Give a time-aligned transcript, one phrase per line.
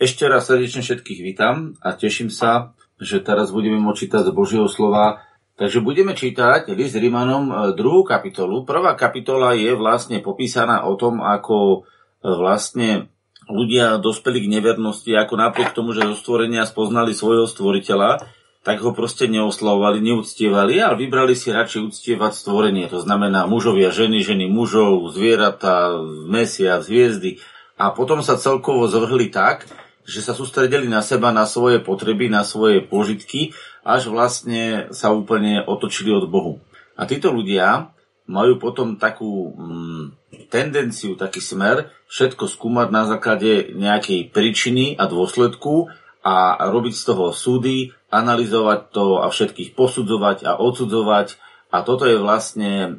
[0.00, 4.64] Ešte raz srdečne všetkých vítam a teším sa, že teraz budeme môcť čítať z Božieho
[4.64, 5.20] slova.
[5.60, 8.64] Takže budeme čítať list Rímanom e, druhú kapitolu.
[8.64, 13.12] Prvá kapitola je vlastne popísaná o tom, ako e, vlastne
[13.44, 18.24] ľudia dospeli k nevernosti, ako napriek tomu, že zo stvorenia spoznali svojho stvoriteľa,
[18.64, 22.88] tak ho proste neoslavovali, neúctievali, ale vybrali si radšej uctievať stvorenie.
[22.88, 25.92] To znamená mužovia, ženy, ženy mužov, zvieratá,
[26.24, 27.36] mesia, hviezdy.
[27.76, 29.68] A potom sa celkovo zvrhli tak,
[30.10, 33.54] že sa sústredili na seba, na svoje potreby, na svoje požitky,
[33.86, 36.58] až vlastne sa úplne otočili od Bohu.
[36.98, 37.94] A títo ľudia
[38.26, 40.04] majú potom takú mm,
[40.50, 47.32] tendenciu, taký smer, všetko skúmať na základe nejakej príčiny a dôsledku a robiť z toho
[47.32, 51.38] súdy, analyzovať to a všetkých posudzovať a odsudzovať.
[51.70, 52.90] A toto je vlastne e,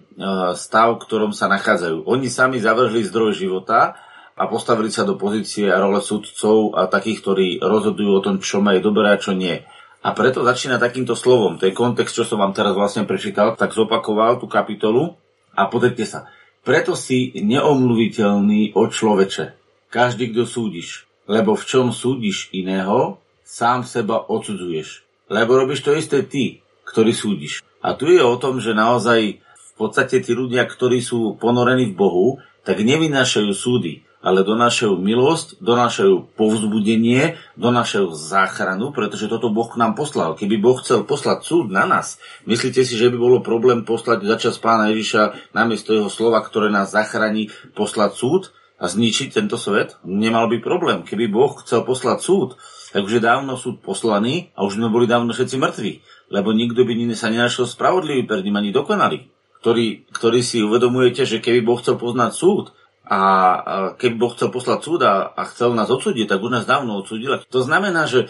[0.56, 2.08] stav, v ktorom sa nachádzajú.
[2.08, 4.00] Oni sami zavrhli zdroj života
[4.42, 8.58] a postavili sa do pozície a role sudcov a takých, ktorí rozhodujú o tom, čo
[8.58, 9.62] má je dobré a čo nie.
[10.02, 11.62] A preto začína takýmto slovom.
[11.62, 15.14] To je kontext, čo som vám teraz vlastne prečítal, tak zopakoval tú kapitolu
[15.54, 16.26] a pozrite sa.
[16.66, 19.46] Preto si neomluviteľný od človeče.
[19.94, 21.06] Každý, kto súdiš.
[21.30, 25.06] Lebo v čom súdiš iného, sám seba odsudzuješ.
[25.30, 27.62] Lebo robíš to isté ty, ktorý súdiš.
[27.86, 31.98] A tu je o tom, že naozaj v podstate tí ľudia, ktorí sú ponorení v
[31.98, 32.28] Bohu,
[32.66, 39.98] tak nevynášajú súdy, ale donášajú milosť, donášajú povzbudenie, donášajú záchranu, pretože toto Boh k nám
[39.98, 40.38] poslal.
[40.38, 44.62] Keby Boh chcel poslať súd na nás, myslíte si, že by bolo problém poslať začas
[44.62, 48.42] pána Ježiša namiesto jeho slova, ktoré nás zachráni, poslať súd
[48.78, 49.98] a zničiť tento svet?
[50.06, 51.02] Nemal by problém.
[51.02, 52.50] Keby Boh chcel poslať súd,
[52.94, 55.94] tak už je dávno súd poslaný a už sme boli dávno všetci mŕtvi,
[56.30, 59.32] lebo nikto by sa nenašiel spravodlivý pred ním ani dokonalý.
[59.62, 63.20] Ktorý, ktorý si uvedomujete, že keby Boh chcel poznať súd, a
[63.98, 67.42] keby Boh chcel poslať súd a, chcel nás odsúdiť, tak už nás dávno odsúdil.
[67.50, 68.30] To znamená, že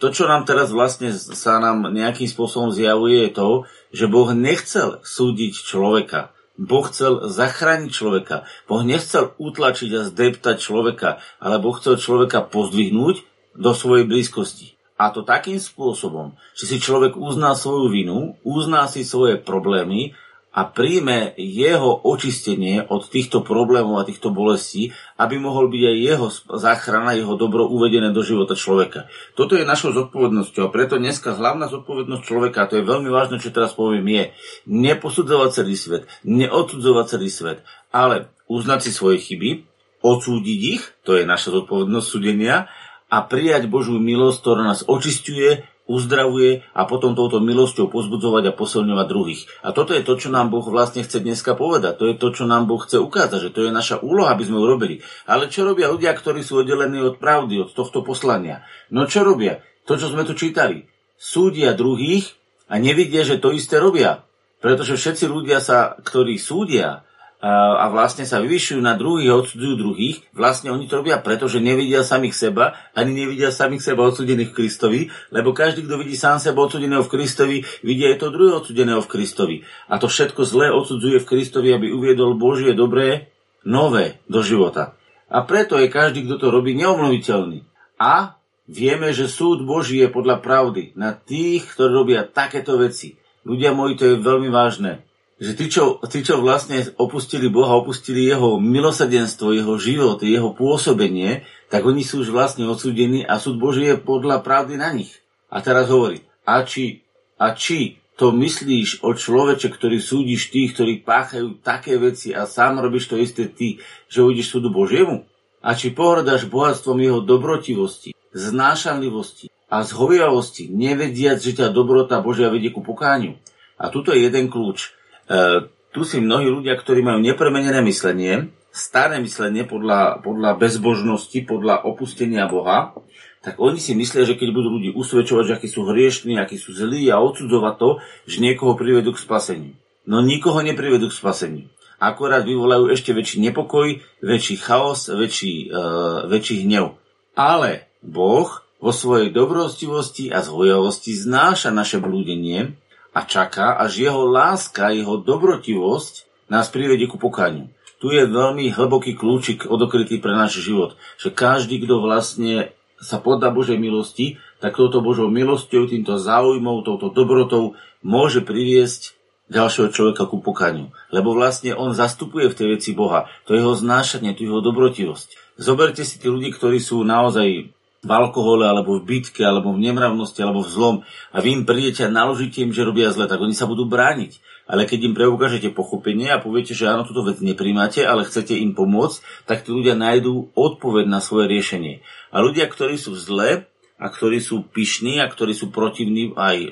[0.00, 3.48] to, čo nám teraz vlastne sa nám nejakým spôsobom zjavuje, je to,
[3.92, 6.32] že Boh nechcel súdiť človeka.
[6.58, 8.48] Boh chcel zachrániť človeka.
[8.66, 13.22] Boh nechcel utlačiť a zdeptať človeka, ale Boh chcel človeka pozdvihnúť
[13.54, 14.74] do svojej blízkosti.
[14.98, 20.64] A to takým spôsobom, že si človek uzná svoju vinu, uzná si svoje problémy a
[20.64, 26.26] príjme jeho očistenie od týchto problémov a týchto bolestí, aby mohol byť aj jeho
[26.56, 29.12] záchrana, jeho dobro uvedené do života človeka.
[29.36, 33.36] Toto je našou zodpovednosťou a preto dneska hlavná zodpovednosť človeka, a to je veľmi vážne,
[33.38, 34.24] čo teraz poviem, je
[34.66, 37.58] neposudzovať celý svet, neodsudzovať celý svet,
[37.92, 39.68] ale uznať si svoje chyby,
[40.00, 42.72] odsúdiť ich, to je naša zodpovednosť súdenia,
[43.08, 49.06] a prijať Božú milosť, ktorá nás očistuje, uzdravuje a potom touto milosťou pozbudzovať a posilňovať
[49.08, 49.42] druhých.
[49.64, 51.96] A toto je to, čo nám Boh vlastne chce dneska povedať.
[51.98, 54.60] To je to, čo nám Boh chce ukázať, že to je naša úloha, aby sme
[54.60, 55.00] urobili.
[55.24, 58.62] Ale čo robia ľudia, ktorí sú oddelení od pravdy, od tohto poslania?
[58.92, 59.64] No čo robia?
[59.88, 60.84] To, čo sme tu čítali.
[61.16, 62.36] Súdia druhých
[62.68, 64.28] a nevidia, že to isté robia.
[64.60, 67.07] Pretože všetci ľudia sa, ktorí súdia,
[67.38, 71.62] a vlastne sa vyvyšujú na druhých a odsudzujú druhých, vlastne oni to robia preto, že
[71.62, 75.00] nevidia samých seba, ani nevidia samých seba odsudených v Kristovi,
[75.30, 77.56] lebo každý, kto vidí sám seba odsudeného v Kristovi,
[77.86, 79.56] vidí aj to druhé odsudeného v Kristovi.
[79.86, 83.30] A to všetko zlé odsudzuje v Kristovi, aby uviedol Božie dobré,
[83.62, 84.98] nové do života.
[85.30, 87.62] A preto je každý, kto to robí, neomluviteľný.
[88.02, 88.34] A
[88.66, 93.14] vieme, že súd Boží je podľa pravdy na tých, ktorí robia takéto veci.
[93.46, 95.07] Ľudia moji, to je veľmi vážne
[95.38, 101.46] že tí čo, tí, čo vlastne opustili Boha, opustili jeho milosrdenstvo, jeho život, jeho pôsobenie,
[101.70, 105.14] tak oni sú už vlastne odsúdení a súd Boží je podľa pravdy na nich.
[105.46, 107.06] A teraz hovorí, a či,
[107.38, 112.82] a či to myslíš o človeče, ktorý súdiš tých, ktorí páchajú také veci a sám
[112.82, 113.78] robíš to isté ty,
[114.10, 115.22] že ujdeš súdu Božiemu?
[115.62, 122.74] A či pohrdáš bohatstvom jeho dobrotivosti, znášanlivosti a zhoviavosti, nevediac, že ťa dobrota Božia vedie
[122.74, 123.38] ku pokániu?
[123.78, 124.97] A tuto je jeden kľúč.
[125.28, 131.84] E, tu si mnohí ľudia, ktorí majú nepremenené myslenie, staré myslenie podľa, podľa bezbožnosti, podľa
[131.84, 132.96] opustenia Boha,
[133.44, 136.74] tak oni si myslia, že keď budú ľudí usvedčovať, že akí sú hriešní, akí sú
[136.74, 137.90] zlí a odsudzovať to,
[138.26, 139.72] že niekoho privedú k spaseniu.
[140.08, 141.66] No nikoho neprivedú k spaseniu.
[141.98, 146.94] Akorát vyvolajú ešte väčší nepokoj, väčší chaos, väčší, uh, väčší hnev.
[147.34, 152.78] Ale Boh vo svojej dobrostivosti a zhojavosti znáša naše blúdenie
[153.18, 157.66] a čaká, až jeho láska, jeho dobrotivosť nás privedie ku pokaniu.
[157.98, 162.70] Tu je veľmi hlboký kľúčik odokrytý pre náš život, že každý, kto vlastne
[163.02, 167.74] sa podá Božej milosti, tak touto Božou milosťou, týmto záujmom, touto dobrotou
[168.06, 169.18] môže priviesť
[169.50, 170.94] ďalšieho človeka ku pokaniu.
[171.10, 173.26] Lebo vlastne on zastupuje v tej veci Boha.
[173.50, 175.58] To je jeho znášanie, je jeho dobrotivosť.
[175.58, 180.38] Zoberte si tí ľudí, ktorí sú naozaj v alkohole, alebo v bitke, alebo v nemravnosti,
[180.38, 180.96] alebo v zlom
[181.34, 184.38] a vy im prídete a naložíte im, že robia zle, tak oni sa budú brániť.
[184.68, 188.76] Ale keď im preukážete pochopenie a poviete, že áno, túto vec nepríjmate, ale chcete im
[188.76, 192.04] pomôcť, tak tí ľudia nájdú odpoveď na svoje riešenie.
[192.30, 193.64] A ľudia, ktorí sú zle
[193.98, 196.68] a ktorí sú pyšní a ktorí sú protivní aj e,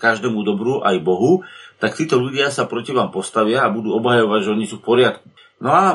[0.00, 1.44] každému dobru, aj Bohu,
[1.78, 5.28] tak títo ľudia sa proti vám postavia a budú obhajovať, že oni sú v poriadku.
[5.60, 5.86] No a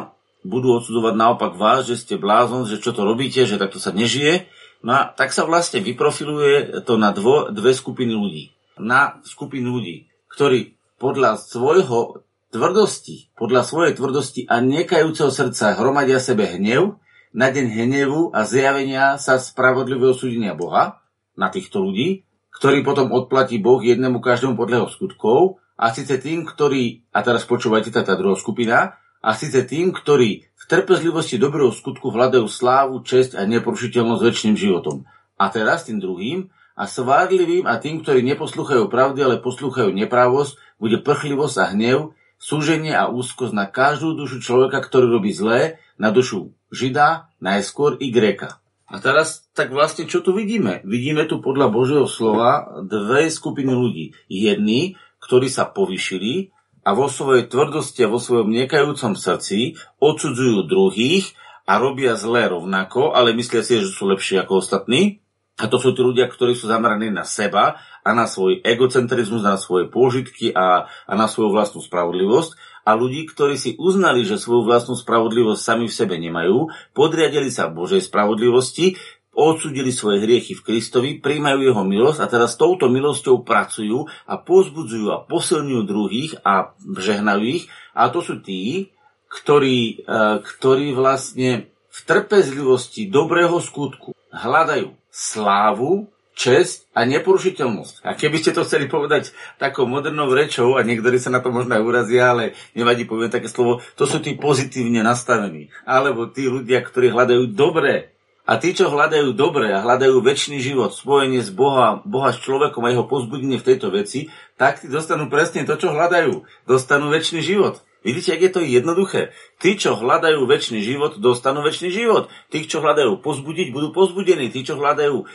[0.45, 4.47] budú odsudzovať naopak vás, že ste blázon, že čo to robíte, že takto sa nežije
[4.79, 8.55] No a tak sa vlastne vyprofiluje to na dvo, dve skupiny ľudí.
[8.79, 16.47] Na skupinu ľudí, ktorí podľa svojho tvrdosti, podľa svojej tvrdosti a nekajúceho srdca hromadia sebe
[16.47, 16.95] hnev,
[17.29, 21.05] na deň hnevu a zjavenia sa spravodlivého súdenia Boha
[21.37, 25.39] na týchto ľudí, ktorý potom odplatí Boh jednému každému podľa jeho skutkov,
[25.79, 30.47] a síce tým, ktorí, a teraz počúvajte tá, tá druhá skupina, a síce tým, ktorí
[30.47, 35.07] v trpezlivosti dobrého skutku hľadajú slávu, česť a neporušiteľnosť väčšným životom.
[35.39, 41.03] A teraz tým druhým, a svádlivým a tým, ktorí neposlúchajú pravdy, ale poslúchajú nepravosť, bude
[41.03, 46.55] prchlivosť a hnev, súženie a úzkosť na každú dušu človeka, ktorý robí zlé, na dušu
[46.71, 48.63] Žida, najskôr i Gréka.
[48.87, 50.81] A teraz, tak vlastne čo tu vidíme?
[50.87, 54.17] Vidíme tu podľa Božieho slova dve skupiny ľudí.
[54.31, 56.55] Jedni, ktorí sa povyšili
[56.89, 61.37] a vo svojej tvrdosti a vo svojom nekajúcom srdci odsudzujú druhých
[61.69, 65.21] a robia zlé rovnako, ale myslia si, že sú lepší ako ostatní.
[65.61, 69.59] A to sú tí ľudia, ktorí sú zameraní na seba a na svoj egocentrizmus, na
[69.59, 72.81] svoje pôžitky a, a na svoju vlastnú spravodlivosť.
[72.89, 77.69] A ľudí, ktorí si uznali, že svoju vlastnú spravodlivosť sami v sebe nemajú, podriadili sa
[77.69, 78.97] Božej spravodlivosti,
[79.39, 85.07] odsudili svoje hriechy v Kristovi, príjmajú jeho milosť a teraz touto milosťou pracujú a pozbudzujú
[85.15, 87.71] a posilňujú druhých a žehnajú ich.
[87.95, 88.91] A to sú tí,
[89.31, 98.07] ktorí, e, ktorí vlastne v trpezlivosti dobrého skutku hľadajú slávu, česť a neporušiteľnosť.
[98.07, 101.75] A keby ste to chceli povedať takou modernou rečou, a niektorí sa na to možno
[101.75, 105.67] aj urazia, ale nevadí poviem také slovo, to sú tí pozitívne nastavení.
[105.83, 108.15] Alebo tí ľudia, ktorí hľadajú dobré,
[108.49, 112.81] a tí, čo hľadajú dobre a hľadajú väčší život, spojenie s Boha, Boha s človekom
[112.81, 116.65] a jeho pozbudenie v tejto veci, tak tí dostanú presne to, čo hľadajú.
[116.65, 117.85] Dostanú väčší život.
[118.01, 119.37] Vidíte, ak je to jednoduché.
[119.61, 122.33] Tí, čo hľadajú väčší život, dostanú väčší život.
[122.49, 124.49] Tí, čo hľadajú pozbudiť, budú pozbudení.
[124.49, 125.25] Tí, čo hľadajú e,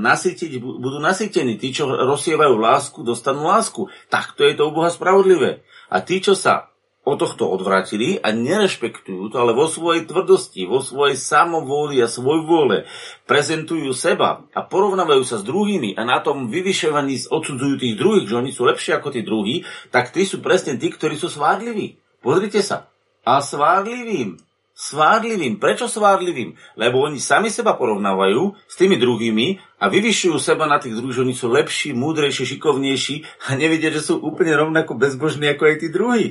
[0.00, 1.54] nasytiť, budú nasytení.
[1.54, 3.86] Tí, čo rozsievajú lásku, dostanú lásku.
[4.10, 5.62] Takto je to u Boha spravodlivé.
[5.86, 6.69] A tí, čo sa
[7.10, 12.46] od tohto odvratili a nerešpektujú to, ale vo svojej tvrdosti, vo svojej samovôli a svoj
[12.46, 12.86] vôle
[13.26, 18.38] prezentujú seba a porovnávajú sa s druhými a na tom vyvyšovaní odsudzujú tých druhých, že
[18.38, 21.98] oni sú lepší ako tí druhí, tak tí sú presne tí, ktorí sú svádliví.
[22.22, 22.86] Pozrite sa.
[23.26, 24.38] A svádlivým.
[24.80, 25.60] Svádlivým.
[25.60, 26.56] Prečo svádlivým?
[26.80, 31.24] Lebo oni sami seba porovnávajú s tými druhými a vyvyšujú seba na tých druhých, že
[31.28, 35.88] oni sú lepší, múdrejší, šikovnejší a nevidia, že sú úplne rovnako bezbožní ako aj tí
[35.92, 36.26] druhí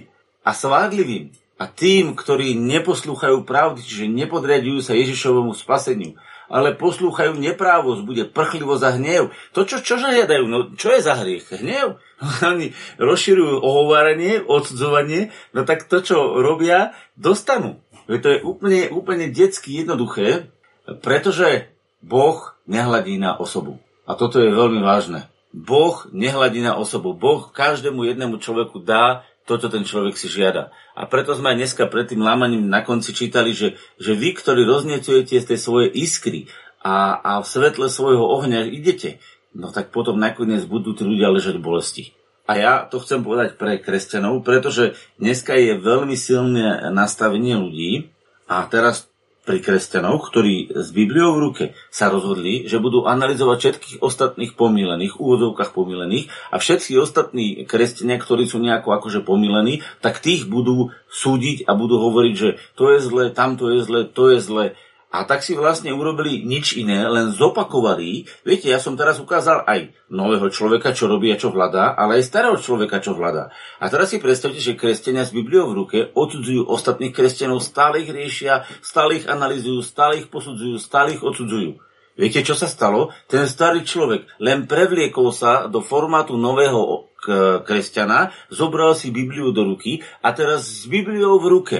[0.49, 1.29] a svádlivým
[1.61, 6.17] a tým, ktorí neposlúchajú pravdy, čiže nepodriadujú sa Ježišovomu spaseniu,
[6.49, 9.23] ale poslúchajú neprávosť, bude prchlivosť a hnev.
[9.53, 11.45] To, čo, čo žiadajú, no čo je za hriech?
[11.53, 12.01] Hnev.
[12.49, 17.77] Oni rozširujú ohováranie, odsudzovanie, no tak to, čo robia, dostanú.
[18.09, 20.49] To je úplne, úplne detsky jednoduché,
[21.05, 21.69] pretože
[22.01, 23.77] Boh nehladí na osobu.
[24.09, 25.29] A toto je veľmi vážne.
[25.53, 27.13] Boh nehladí na osobu.
[27.13, 30.69] Boh každému jednému človeku dá to, čo ten človek si žiada.
[30.93, 34.61] A preto sme aj dneska pred tým lámaním na konci čítali, že, že vy, ktorí
[34.69, 35.59] roznecujete z tej
[35.97, 36.45] iskry
[36.85, 39.17] a, a v svetle svojho ohňa idete,
[39.57, 42.03] no tak potom nakoniec budú tí ľudia ležať v bolesti.
[42.45, 48.13] A ja to chcem povedať pre kresťanov, pretože dneska je veľmi silné nastavenie ľudí
[48.49, 49.09] a teraz
[49.47, 55.17] pri kresťanoch, ktorí s Bibliou v ruke sa rozhodli, že budú analyzovať všetkých ostatných pomílených,
[55.17, 61.65] úvodovkách pomílených a všetci ostatní kresťania, ktorí sú nejako akože pomílení, tak tých budú súdiť
[61.65, 64.65] a budú hovoriť, že to je zle, tamto je zle, to je zle.
[65.09, 68.29] A tak si vlastne urobili nič iné, len zopakovali.
[68.45, 72.29] Viete, ja som teraz ukázal aj nového človeka, čo robí a čo hľadá, ale aj
[72.29, 73.49] starého človeka, čo hľadá.
[73.81, 78.13] A teraz si predstavte, že kresťania s Bibliou v ruke odsudzujú ostatných kresťanov, stále ich
[78.13, 81.81] riešia, stále ich analizujú, stále ich posudzujú, stále ich odsudzujú.
[82.13, 83.09] Viete, čo sa stalo?
[83.25, 87.09] Ten starý človek len prevliekol sa do formátu nového
[87.65, 91.77] kresťana, zobral si Bibliu do ruky a teraz s Bibliou v ruke.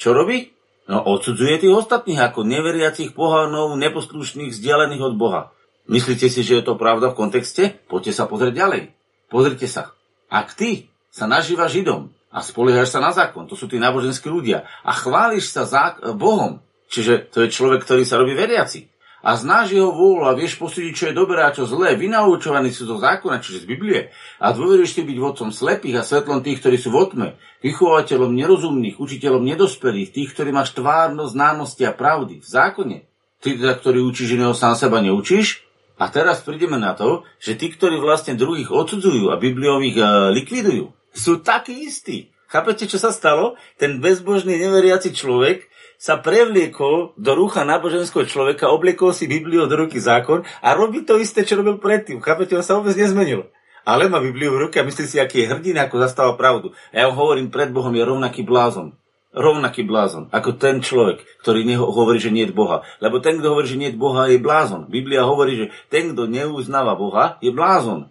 [0.00, 0.56] Čo robí?
[0.90, 5.54] No odsudzuje tých ostatných ako neveriacich pohánov, neposlušných, vzdialených od Boha.
[5.86, 7.78] Myslíte si, že je to pravda v kontexte?
[7.86, 8.82] Poďte sa pozrieť ďalej.
[9.30, 9.94] Pozrite sa.
[10.26, 14.66] Ak ty sa nažíva Židom a spoliehaš sa na zákon, to sú tí náboženskí ľudia,
[14.82, 16.58] a chváliš sa zák- Bohom,
[16.90, 18.89] čiže to je človek, ktorý sa robí veriaci,
[19.20, 22.88] a znáš jeho vôľu a vieš posúdiť, čo je dobré a čo zlé, vynaučovaní sú
[22.88, 24.00] zo zákona, čiže z Biblie,
[24.40, 27.28] a dôveruješ ty byť vodcom slepých a svetlom tých, ktorí sú v otme,
[27.60, 32.98] vychovateľom nerozumných, učiteľom nedospelých, tých, ktorí máš tvárnosť, známosti a pravdy v zákone.
[33.40, 35.64] Ty teda, ktorý učíš iného sám seba, neučíš?
[36.00, 40.96] A teraz prídeme na to, že tí, ktorí vlastne druhých odsudzujú a Bibliových uh, likvidujú,
[41.12, 42.32] sú takí istí.
[42.48, 43.60] Chápete, čo sa stalo?
[43.76, 45.68] Ten bezbožný, neveriaci človek
[46.00, 51.20] sa prevliekol do rúcha náboženského človeka, obliekol si Bibliu do ruky zákon a robí to
[51.20, 52.24] isté, čo robil predtým.
[52.24, 53.52] Chápete, on sa vôbec nezmenil.
[53.84, 56.72] Ale má Bibliu v ruke a myslí si, aký je hrdina, ako zastáva pravdu.
[56.96, 58.96] A ja ho hovorím, pred Bohom je rovnaký blázon.
[59.30, 62.82] Rovnaký blázon, ako ten človek, ktorý hovorí, že nie je Boha.
[62.98, 64.90] Lebo ten, kto hovorí, že nie je Boha, je blázon.
[64.90, 68.10] Biblia hovorí, že ten, kto neuznáva Boha, je blázon.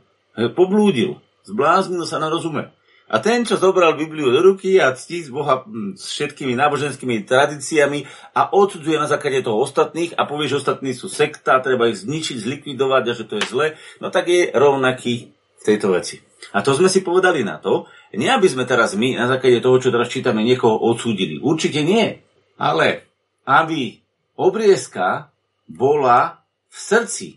[0.56, 1.20] Poblúdil.
[1.44, 2.72] Zbláznil sa na rozume.
[3.10, 7.26] A ten, čo zobral Bibliu do ruky a ctí z Boha hm, s všetkými náboženskými
[7.26, 8.06] tradíciami
[8.38, 12.38] a odsudzuje na základe toho ostatných a povie, že ostatní sú sekta, treba ich zničiť,
[12.38, 16.22] zlikvidovať a že to je zle, no tak je rovnaký v tejto veci.
[16.54, 19.78] A to sme si povedali na to, nie aby sme teraz my na základe toho,
[19.82, 21.42] čo teraz čítame, niekoho odsúdili.
[21.42, 22.22] Určite nie.
[22.58, 23.10] Ale
[23.46, 24.02] aby
[24.38, 25.34] obriezka
[25.66, 27.28] bola v srdci.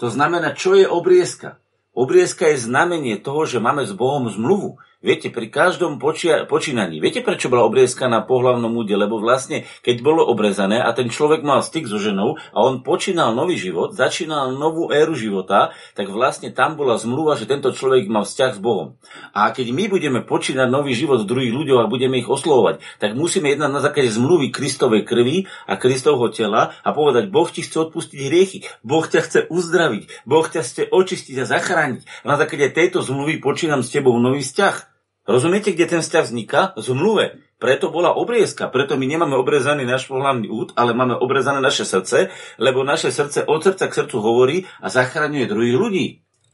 [0.00, 1.60] To znamená, čo je obriezka?
[1.92, 4.80] Obriezka je znamenie toho, že máme s Bohom zmluvu.
[5.02, 8.94] Viete, pri každom počia, počínaní, viete prečo bola obriezka na pohlavnom úde?
[8.94, 13.34] Lebo vlastne, keď bolo obrezané a ten človek mal styk so ženou a on počínal
[13.34, 18.22] nový život, začínal novú éru života, tak vlastne tam bola zmluva, že tento človek mal
[18.22, 18.94] vzťah s Bohom.
[19.34, 23.18] A keď my budeme počínať nový život z druhých ľudí a budeme ich oslovovať, tak
[23.18, 27.90] musíme jednať na základe zmluvy Kristovej krvi a Kristovho tela a povedať, Boh ti chce
[27.90, 32.22] odpustiť hriechy, Boh ťa chce uzdraviť, Boh ťa chce očistiť a zachrániť.
[32.22, 34.91] Na základe tejto zmluvy počínam s tebou nový vzťah.
[35.22, 36.60] Rozumiete, kde ten vzťah vzniká?
[36.74, 37.38] V zmluve.
[37.62, 38.66] Preto bola obriezka.
[38.66, 43.46] Preto my nemáme obrezaný náš pohľavný út, ale máme obrezané naše srdce, lebo naše srdce
[43.46, 46.06] od srdca k srdcu hovorí a zachraňuje druhých ľudí.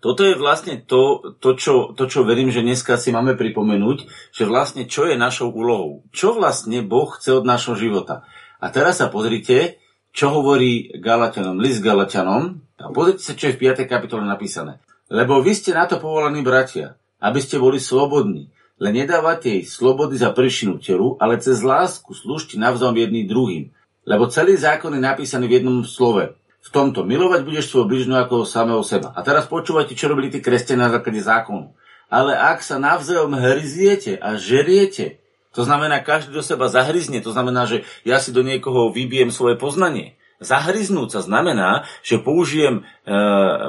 [0.04, 4.44] Toto je vlastne to, to, čo, to, čo verím, že dneska si máme pripomenúť, že
[4.44, 6.04] vlastne čo je našou úlohou.
[6.12, 8.28] Čo vlastne Boh chce od nášho života.
[8.60, 9.80] A teraz sa pozrite,
[10.12, 12.60] čo hovorí Galatianom, list Galatianom.
[12.78, 13.88] A pozrite sa, čo je v 5.
[13.88, 14.78] kapitole napísané.
[15.08, 18.52] Lebo vy ste na to povolaní bratia, aby ste boli slobodní.
[18.78, 23.75] Len nedávate jej slobody za pršinu telu, ale cez lásku slúžte navzájom jedný druhým.
[24.06, 26.38] Lebo celý zákon je napísaný v jednom slove.
[26.58, 29.14] V tomto milovať budeš svoj bližnú ako samého seba.
[29.14, 31.75] A teraz počúvajte, čo robili tí kresťania na základe zákonu.
[32.08, 35.20] Ale ak sa navzájom hryziete a žeriete,
[35.52, 39.56] to znamená, každý do seba zahryzne, to znamená, že ja si do niekoho vybijem svoje
[39.56, 40.17] poznanie.
[40.38, 43.12] Zahryznúť sa znamená, že použijem e,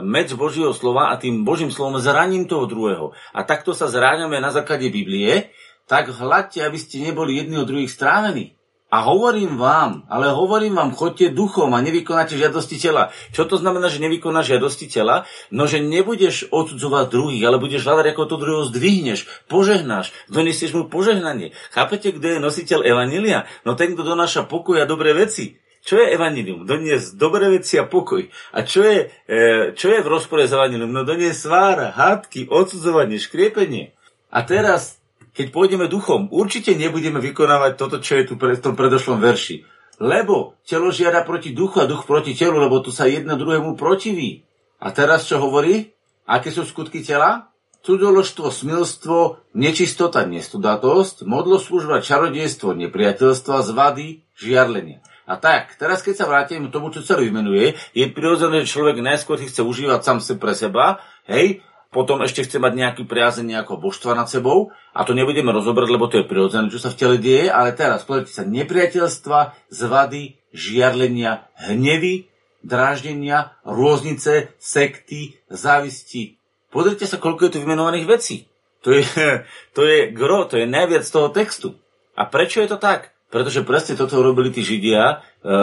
[0.05, 3.17] med Božieho slova a tým Božím slovom zraním toho druhého.
[3.33, 5.49] A takto sa zráňame na základe Biblie,
[5.89, 8.53] tak hľadte, aby ste neboli jedni od druhých strávení.
[8.89, 13.13] A hovorím vám, ale hovorím vám, chodte duchom a nevykonáte žiadosti tela.
[13.33, 15.29] Čo to znamená, že nevykonáš žiadosti tela?
[15.53, 20.89] No, že nebudeš odsudzovať druhých, ale budeš hľadať, ako to druhého zdvihneš, požehnáš, donesieš mu
[20.89, 21.53] požehnanie.
[21.69, 23.45] Chápete, kto je nositeľ Evanília?
[23.61, 25.61] No ten, kto donáša pokoj a dobré veci.
[25.89, 26.69] Čo je evanilium?
[26.69, 28.22] Doniesť dobré veci a pokoj.
[28.53, 30.93] A čo je, e, čo je v rozpore s evanilium?
[30.93, 33.98] No doniesť svára, hádky, odsudzovanie, škriepenie.
[34.29, 35.01] A teraz,
[35.34, 39.65] keď pôjdeme duchom, určite nebudeme vykonávať toto, čo je tu v tom predošlom verši.
[39.98, 44.46] Lebo telo žiada proti duchu a duch proti telu, lebo tu sa jedno druhému protiví.
[44.77, 45.98] A teraz čo hovorí?
[46.29, 47.50] Aké sú skutky tela?
[47.81, 49.17] Cudzoložstvo, smilstvo,
[49.58, 55.01] nečistota, nestudatosť, modloslužba, čarodejstvo, nepriateľstva, zvady, žiarlenia.
[55.29, 58.98] A tak, teraz keď sa vrátim k tomu, čo sa vymenuje, je prirodzené, že človek
[58.98, 61.62] najskôr si chce užívať sám se pre seba, hej,
[61.93, 66.09] potom ešte chce mať nejaký priazeň nejakého božstva nad sebou a to nebudeme rozobrať, lebo
[66.09, 71.45] to je prirodzené, čo sa v tele deje, ale teraz pozrite sa, nepriateľstva, zvady, žiarlenia,
[71.62, 72.25] hnevy,
[72.65, 76.41] dráždenia, rôznice, sekty, závisti.
[76.74, 78.50] Pozrite sa, koľko je tu vymenovaných vecí.
[78.81, 79.05] To je,
[79.77, 81.77] to je gro, to je najviac toho textu.
[82.17, 83.13] A prečo je to tak?
[83.29, 85.15] Pretože presne toto robili tí Židia e,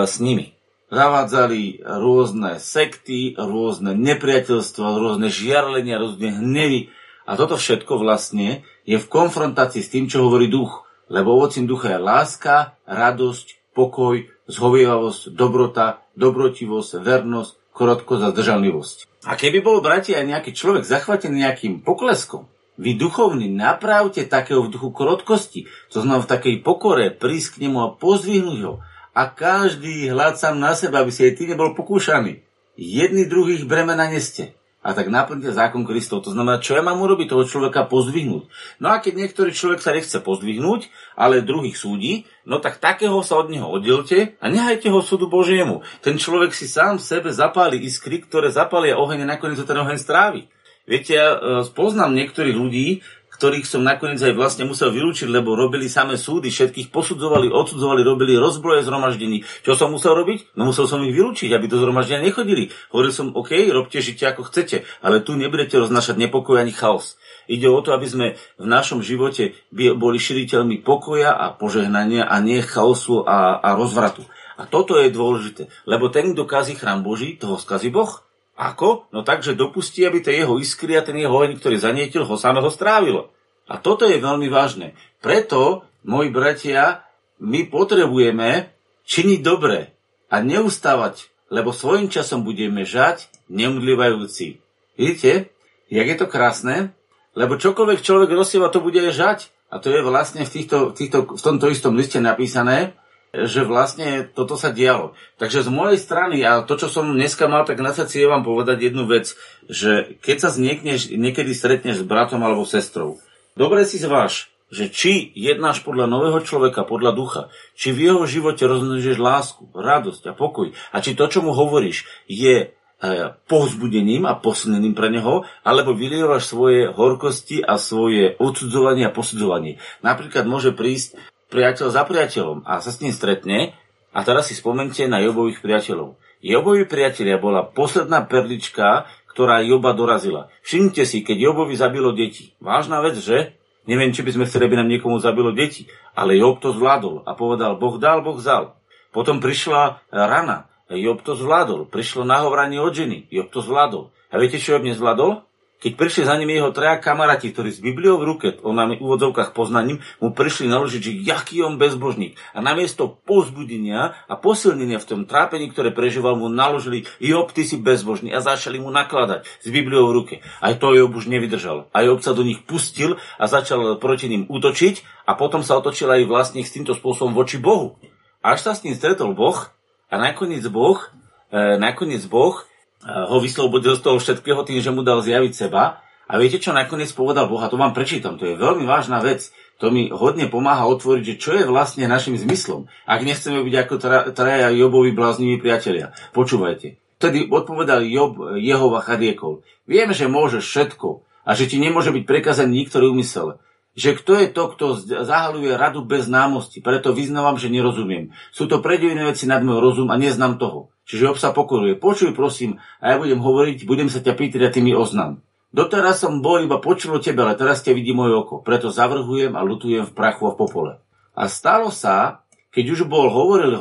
[0.06, 0.54] s nimi.
[0.86, 6.94] Zavádzali rôzne sekty, rôzne nepriateľstva, rôzne žiarlenia, rôzne hnevy.
[7.26, 10.86] A toto všetko vlastne je v konfrontácii s tým, čo hovorí duch.
[11.10, 18.96] Lebo ovocím ducha je láska, radosť, pokoj, zhovievavosť, dobrota, dobrotivosť, vernosť, krotkosť a zdržanlivosť.
[19.26, 22.46] A keby bol, bratia, aj nejaký človek zachvatený nejakým pokleskom,
[22.76, 27.78] vy duchovní napravte takého v duchu krotkosti, to znamená v takej pokore, prísť k nemu
[27.80, 28.74] a pozvihnúť ho.
[29.16, 32.44] A každý hľad sám na seba, aby si aj ty nebol pokúšaný.
[32.76, 34.52] Jedni druhých bremena neste.
[34.86, 36.22] a tak naplňte zákon Kristov.
[36.22, 38.46] To znamená, čo ja mám urobiť toho človeka pozdvihnúť.
[38.78, 40.86] No a keď niektorý človek sa nechce pozdvihnúť,
[41.18, 45.82] ale druhých súdi, no tak takého sa od neho oddelte a nehajte ho súdu Božiemu.
[46.06, 49.98] Ten človek si sám v sebe zapáli iskry, ktoré zapália oheň a nakoniec ten oheň
[49.98, 50.46] strávi.
[50.86, 51.38] Viete, ja e,
[51.74, 53.02] poznám niektorých ľudí,
[53.36, 58.32] ktorých som nakoniec aj vlastne musel vylúčiť, lebo robili samé súdy, všetkých posudzovali, odsudzovali, robili
[58.32, 59.44] rozbroje zhromaždení.
[59.60, 60.56] Čo som musel robiť?
[60.56, 62.72] No musel som ich vylúčiť, aby do zhromaždenia nechodili.
[62.88, 67.20] Hovoril som, OK, robte, žite ako chcete, ale tu nebudete roznašať nepokoj ani chaos.
[67.46, 68.26] Ide o to, aby sme
[68.56, 74.24] v našom živote boli širiteľmi pokoja a požehnania a nie chaosu a, a rozvratu.
[74.56, 78.25] A toto je dôležité, lebo ten, kto kazí chrám Boží, toho skazí Boh.
[78.56, 79.12] Ako?
[79.12, 82.36] No tak, že dopustí, aby tie jeho iskry a ten jeho oheň, ktorý zanietil, ho
[82.40, 83.28] samého strávilo.
[83.68, 84.96] A toto je veľmi vážne.
[85.20, 87.04] Preto, moji bratia,
[87.36, 88.72] my potrebujeme
[89.04, 89.92] činiť dobre
[90.32, 94.58] a neustávať, lebo svojim časom budeme žať neumdlivajúci.
[94.96, 95.52] Vidíte,
[95.92, 96.96] jak je to krásne?
[97.36, 99.52] Lebo čokoľvek človek rozsieva, to bude žať.
[99.68, 102.96] A to je vlastne v, týchto, týchto, v tomto istom liste napísané,
[103.44, 105.12] že vlastne toto sa dialo.
[105.36, 108.40] Takže z mojej strany, a to, čo som dneska mal tak na srdci, je vám
[108.40, 109.36] povedať jednu vec,
[109.68, 113.20] že keď sa niekneš, niekedy stretneš s bratom alebo sestrou,
[113.52, 117.42] dobre si zváž, že či jednáš podľa nového človeka, podľa ducha,
[117.78, 122.02] či v jeho živote rozmnožíš lásku, radosť a pokoj, a či to, čo mu hovoríš,
[122.26, 123.06] je e,
[123.46, 129.78] povzbudením a posilnením pre neho, alebo vylievaš svoje horkosti a svoje odsudzovanie a posudzovanie.
[130.02, 131.14] Napríklad môže prísť
[131.52, 133.76] priateľ za priateľom a sa s ním stretne
[134.10, 136.16] a teraz si spomente na Jobových priateľov.
[136.44, 140.52] Jobovi priatelia bola posledná perlička, ktorá Joba dorazila.
[140.64, 142.54] Všimnite si, keď Jobovi zabilo deti.
[142.62, 143.56] Vážna vec, že?
[143.86, 145.86] Neviem, či by sme chceli, aby nám niekomu zabilo deti,
[146.18, 148.74] ale Job to zvládol a povedal, Boh dal, Boh vzal.
[149.14, 151.86] Potom prišla rana, Job to zvládol.
[151.86, 154.10] Prišlo nahovoranie od ženy, Job to zvládol.
[154.30, 155.46] A viete, čo Job nezvládol?
[155.76, 159.04] Keď prišli za ním jeho traja kamaráti, ktorí s Bibliou v ruke, on nám v
[159.04, 162.40] úvodzovkách poznaním, mu prišli naložiť, že jaký on bezbožník.
[162.56, 167.76] A namiesto pozbudenia a posilnenia v tom trápení, ktoré prežíval, mu naložili, Job, ty si
[167.76, 170.34] bezbožný a začali mu nakladať s Bibliou v ruke.
[170.64, 171.92] Aj to Job už nevydržal.
[171.92, 176.08] A Job sa do nich pustil a začal proti ním útočiť a potom sa otočil
[176.08, 178.00] aj vlastne s týmto spôsobom voči Bohu.
[178.40, 179.68] Až sa s ním stretol Boh
[180.08, 181.04] a nakoniec Boh,
[181.52, 182.64] e, nakoniec Boh
[183.04, 186.00] ho vyslobodil z toho všetkého tým, že mu dal zjaviť seba.
[186.26, 187.62] A viete, čo nakoniec povedal Boh?
[187.62, 189.52] A to vám prečítam, to je veľmi vážna vec.
[189.78, 193.94] To mi hodne pomáha otvoriť, že čo je vlastne našim zmyslom, ak nechceme byť ako
[194.32, 196.16] traja Jobovi blázniví priatelia.
[196.32, 196.96] Počúvajte.
[197.20, 199.62] Vtedy odpovedal Job Jehova chadiekol.
[199.84, 203.60] Viem, že môžeš všetko a že ti nemôže byť prekazaný niktorý úmysel
[203.96, 204.86] že kto je to, kto
[205.24, 206.84] zahaluje radu bez známosti.
[206.84, 208.36] Preto vyznávam, že nerozumiem.
[208.52, 210.92] Sú to predivené veci nad môj rozum a neznám toho.
[211.06, 211.94] Čiže Job sa pokoruje.
[211.94, 215.40] Počuj prosím, a ja budem hovoriť, budem sa ťa pýtať a ty mi oznam.
[215.70, 218.64] Doteraz som bol iba počul o tebe, ale teraz ťa vidí moje oko.
[218.64, 220.92] Preto zavrhujem a lutujem v prachu a v popole.
[221.36, 222.42] A stalo sa,
[222.74, 223.76] keď už bol hovoril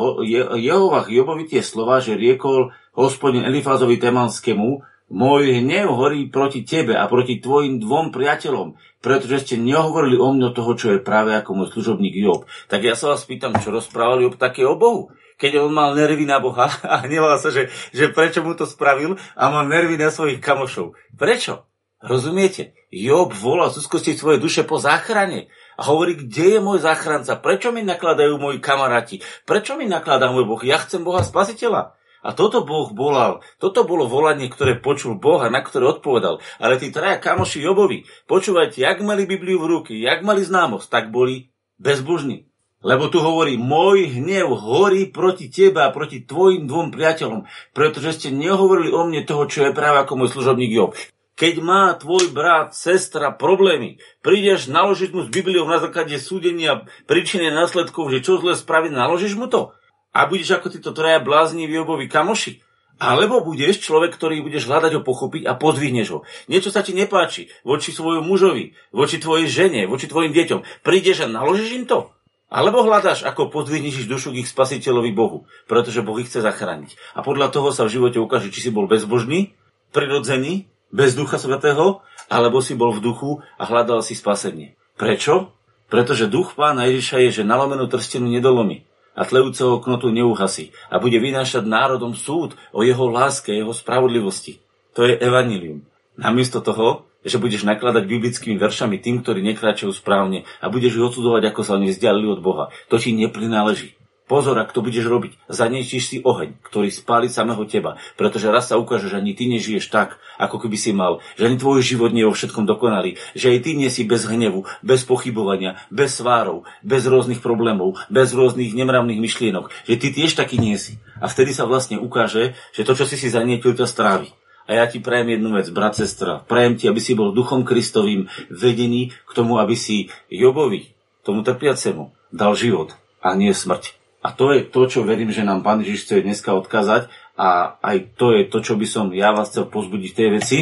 [0.59, 7.05] Jehovach Jobovi tie slova, že riekol hospodin Elifázovi Temanskému, môj hnev horí proti tebe a
[7.05, 11.67] proti tvojim dvom priateľom, pretože ste nehovorili o mne toho, čo je práve ako môj
[11.77, 12.49] služobník Job.
[12.67, 15.13] Tak ja sa vás pýtam, čo rozprával Job také o Bohu?
[15.35, 19.19] Keď on mal nervy na Boha a hneval sa, že, že prečo mu to spravil
[19.35, 20.95] a mal nervy na svojich kamošov.
[21.15, 21.67] Prečo?
[22.05, 22.77] Rozumiete?
[22.93, 27.83] Job volal z svojej duše po záchrane a hovorí, kde je môj záchranca, prečo mi
[27.83, 31.97] nakladajú moji kamaráti, prečo mi nakladá môj Boh, ja chcem Boha spasiteľa.
[32.25, 36.41] A toto Boh volal, toto bolo volanie, ktoré počul Boh a na ktoré odpovedal.
[36.57, 41.05] Ale tí traja kamoši Jobovi, počúvajte, jak mali Bibliu v ruky, jak mali známosť, tak
[41.13, 42.49] boli bezbožní.
[42.85, 48.29] Lebo tu hovorí, môj hnev horí proti tebe a proti tvojim dvom priateľom, pretože ste
[48.29, 50.93] nehovorili o mne toho, čo je práve ako môj služobník Job.
[51.33, 57.49] Keď má tvoj brat, sestra problémy, prídeš naložiť mu s Bibliou na základe súdenia príčiny
[57.49, 59.73] následkov, že čo zle spraviť, naložíš mu to?
[60.15, 62.63] a budeš ako títo traja blázni Jobovi kamoši.
[62.95, 66.23] Alebo budeš človek, ktorý budeš hľadať ho pochopiť a podvihneš ho.
[66.47, 70.63] Niečo sa ti nepáči voči svojmu mužovi, voči tvojej žene, voči tvojim deťom.
[70.79, 72.14] Prídeš a naložíš im to?
[72.55, 76.95] Alebo hľadáš, ako podvihneš dušu k ich spasiteľovi Bohu, pretože Boh ich chce zachrániť.
[77.11, 79.51] A podľa toho sa v živote ukáže, či si bol bezbožný,
[79.91, 81.99] prirodzený, bez ducha svetého,
[82.31, 84.79] alebo si bol v duchu a hľadal si spasenie.
[84.95, 85.51] Prečo?
[85.91, 88.87] Pretože duch pána Ježiša je, že nalomenú trstenu nedolomí
[89.19, 94.63] a tlejúceho knotu neuhasí a bude vynášať národom súd o jeho láske, jeho spravodlivosti.
[94.95, 95.83] To je evanilium.
[96.15, 101.51] Namiesto toho, že budeš nakladať biblickými veršami tým, ktorí nekráčajú správne a budeš ich odsudovať,
[101.51, 102.69] ako sa oni vzdialili od Boha.
[102.93, 103.97] To ti neprináleží.
[104.25, 108.81] Pozor, ak to budeš robiť, zaniečiš si oheň, ktorý spáli samého teba, pretože raz sa
[108.81, 112.25] ukáže, že ani ty nežiješ tak, ako keby si mal, že ani tvoj život nie
[112.25, 116.65] je vo všetkom dokonalý, že aj ty nie si bez hnevu, bez pochybovania, bez svárov,
[116.81, 120.97] bez rôznych problémov, bez rôznych nemravných myšlienok, že ty tiež taký nie si.
[121.21, 124.33] A vtedy sa vlastne ukáže, že to, čo si si zanietil, to strávi.
[124.65, 126.41] A ja ti prajem jednu vec, brat, sestra.
[126.41, 130.89] Prajem ti, aby si bol duchom Kristovým vedený k tomu, aby si Jobovi,
[131.21, 133.93] tomu trpiacemu, dal život a nie smrť.
[134.25, 138.17] A to je to, čo verím, že nám Pán Ježiš chce dneska odkázať a aj
[138.17, 140.57] to je to, čo by som ja vás chcel pozbudiť v tej veci,